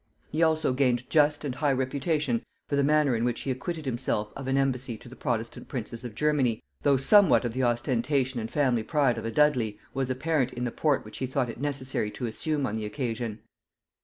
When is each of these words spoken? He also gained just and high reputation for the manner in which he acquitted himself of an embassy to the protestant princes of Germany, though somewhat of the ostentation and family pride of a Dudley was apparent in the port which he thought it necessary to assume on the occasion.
He 0.31 0.41
also 0.41 0.73
gained 0.73 1.07
just 1.11 1.45
and 1.45 1.53
high 1.53 1.73
reputation 1.73 2.41
for 2.67 2.75
the 2.75 2.83
manner 2.83 3.15
in 3.15 3.23
which 3.23 3.41
he 3.41 3.51
acquitted 3.51 3.85
himself 3.85 4.33
of 4.35 4.47
an 4.47 4.57
embassy 4.57 4.97
to 4.97 5.07
the 5.07 5.15
protestant 5.15 5.67
princes 5.67 6.03
of 6.03 6.15
Germany, 6.15 6.59
though 6.81 6.97
somewhat 6.97 7.45
of 7.45 7.53
the 7.53 7.61
ostentation 7.61 8.39
and 8.39 8.49
family 8.49 8.81
pride 8.81 9.19
of 9.19 9.25
a 9.25 9.31
Dudley 9.31 9.77
was 9.93 10.09
apparent 10.09 10.53
in 10.53 10.63
the 10.63 10.71
port 10.71 11.05
which 11.05 11.19
he 11.19 11.27
thought 11.27 11.51
it 11.51 11.61
necessary 11.61 12.09
to 12.09 12.25
assume 12.25 12.65
on 12.65 12.77
the 12.77 12.85
occasion. 12.85 13.41